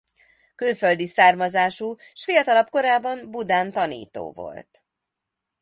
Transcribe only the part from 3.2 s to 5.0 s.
Budán tanító volt.